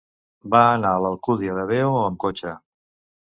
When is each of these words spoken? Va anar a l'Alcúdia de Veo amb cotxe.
Va 0.53 0.61
anar 0.77 0.93
a 0.93 1.03
l'Alcúdia 1.03 1.57
de 1.59 1.65
Veo 1.73 1.93
amb 1.99 2.19
cotxe. 2.27 2.57